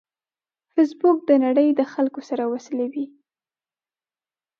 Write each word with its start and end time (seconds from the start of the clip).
فېسبوک 0.71 1.17
د 1.25 1.31
نړۍ 1.45 1.69
د 1.75 1.81
خلکو 1.93 2.21
سره 2.29 2.43
وصلوي 2.53 3.05